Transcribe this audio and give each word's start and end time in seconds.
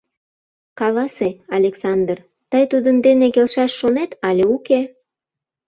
—Каласе, 0.79 1.29
Александр, 1.57 2.17
тый 2.51 2.63
тудын 2.71 2.97
дене 3.05 3.27
келшаш 3.35 3.71
шонет 3.79 4.11
але 4.27 4.43
уке? 4.55 4.81